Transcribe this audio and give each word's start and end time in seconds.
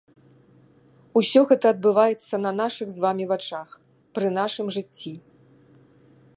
Усё 1.21 1.41
гэта 1.51 1.65
адбываецца 1.73 2.35
на 2.45 2.51
нашых 2.61 2.87
з 2.95 3.05
вамі 3.05 3.25
вачах, 3.35 3.69
пры 4.17 4.27
нашым 4.41 4.67
жыцці. 4.79 5.15